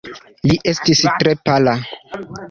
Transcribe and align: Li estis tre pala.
Li 0.51 0.55
estis 0.71 1.01
tre 1.23 1.35
pala. 1.49 1.75